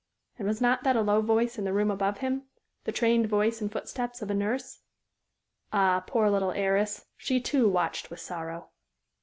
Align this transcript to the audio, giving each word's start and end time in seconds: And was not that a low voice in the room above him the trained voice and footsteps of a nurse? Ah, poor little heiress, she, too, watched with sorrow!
And 0.39 0.47
was 0.47 0.59
not 0.59 0.83
that 0.83 0.95
a 0.95 1.01
low 1.01 1.21
voice 1.21 1.59
in 1.59 1.63
the 1.63 1.73
room 1.73 1.91
above 1.91 2.17
him 2.25 2.47
the 2.85 2.91
trained 2.91 3.27
voice 3.27 3.61
and 3.61 3.71
footsteps 3.71 4.23
of 4.23 4.31
a 4.31 4.33
nurse? 4.33 4.79
Ah, 5.71 6.03
poor 6.07 6.27
little 6.27 6.53
heiress, 6.53 7.05
she, 7.15 7.39
too, 7.39 7.69
watched 7.69 8.09
with 8.09 8.19
sorrow! 8.19 8.69